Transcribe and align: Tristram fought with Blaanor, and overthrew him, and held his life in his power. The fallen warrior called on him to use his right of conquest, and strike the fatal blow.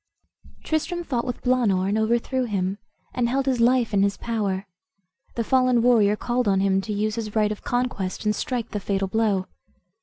Tristram 0.63 1.03
fought 1.03 1.25
with 1.25 1.43
Blaanor, 1.43 1.87
and 1.87 1.95
overthrew 1.95 2.45
him, 2.45 2.79
and 3.13 3.29
held 3.29 3.45
his 3.45 3.61
life 3.61 3.93
in 3.93 4.01
his 4.01 4.17
power. 4.17 4.65
The 5.35 5.43
fallen 5.43 5.83
warrior 5.83 6.15
called 6.15 6.47
on 6.47 6.59
him 6.59 6.81
to 6.81 6.91
use 6.91 7.13
his 7.13 7.35
right 7.35 7.51
of 7.51 7.61
conquest, 7.63 8.25
and 8.25 8.35
strike 8.35 8.69
the 8.71 8.79
fatal 8.79 9.07
blow. 9.07 9.45